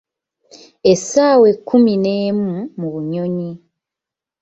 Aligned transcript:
Essaawa 0.91 1.45
ekkumi 1.53 1.93
n'emu 2.03 2.53
mu 2.79 2.87
bunyonyi. 2.93 3.51